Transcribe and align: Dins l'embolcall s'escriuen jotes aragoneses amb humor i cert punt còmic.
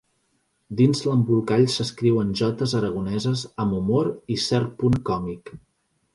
Dins 0.77 1.01
l'embolcall 1.07 1.65
s'escriuen 1.73 2.31
jotes 2.41 2.73
aragoneses 2.81 3.45
amb 3.65 3.77
humor 3.83 4.11
i 4.37 4.41
cert 4.47 4.75
punt 4.83 4.99
còmic. 5.13 5.55